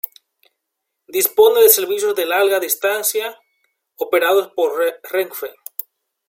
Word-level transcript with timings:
Dispone 1.09 1.61
de 1.61 1.69
servicios 1.69 2.15
de 2.15 2.25
Larga 2.25 2.59
Distancia 2.59 3.37
operados 3.97 4.47
por 4.55 4.73
Renfe. 5.03 5.51